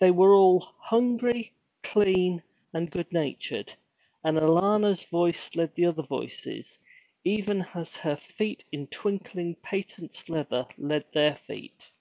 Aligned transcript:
They 0.00 0.10
were 0.10 0.34
all 0.34 0.58
hungry, 0.80 1.52
clean, 1.84 2.42
and 2.72 2.90
good 2.90 3.12
natured, 3.12 3.72
and 4.24 4.36
Alanna's 4.36 5.04
voice 5.04 5.54
led 5.54 5.76
the 5.76 5.86
other 5.86 6.02
voices, 6.02 6.80
even 7.22 7.64
as 7.72 7.98
her 7.98 8.16
feet, 8.16 8.64
in 8.72 8.88
twinkling 8.88 9.54
patent 9.62 10.28
leather, 10.28 10.66
led 10.76 11.04
their 11.12 11.36
feet. 11.36 11.92